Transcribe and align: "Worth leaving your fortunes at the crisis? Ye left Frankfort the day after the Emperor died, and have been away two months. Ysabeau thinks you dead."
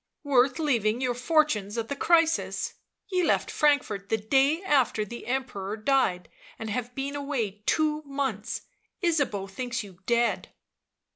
"Worth 0.23 0.57
leaving 0.57 0.99
your 0.99 1.13
fortunes 1.13 1.77
at 1.77 1.87
the 1.87 1.95
crisis? 1.95 2.73
Ye 3.11 3.21
left 3.23 3.51
Frankfort 3.51 4.09
the 4.09 4.17
day 4.17 4.63
after 4.63 5.05
the 5.05 5.27
Emperor 5.27 5.77
died, 5.77 6.27
and 6.57 6.71
have 6.71 6.95
been 6.95 7.15
away 7.15 7.61
two 7.67 8.01
months. 8.07 8.61
Ysabeau 9.03 9.45
thinks 9.47 9.83
you 9.83 9.99
dead." 10.07 10.49